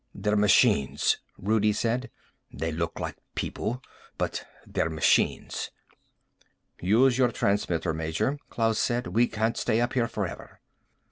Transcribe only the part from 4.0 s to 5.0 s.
but they're